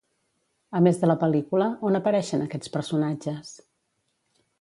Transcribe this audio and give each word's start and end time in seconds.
A 0.77 0.79
més 0.85 1.01
de 1.01 1.09
la 1.11 1.15
pel·lícula, 1.23 1.67
on 1.89 1.99
apareixen 1.99 2.45
aquests 2.47 2.73
personatges? 2.79 3.53